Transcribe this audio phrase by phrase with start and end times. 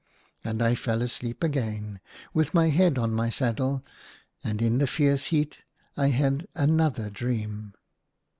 [0.43, 1.99] And I fell asleep again,
[2.33, 3.83] with my head on my saddle.
[4.43, 5.59] And in the fierce heat
[5.95, 7.73] I had another dream.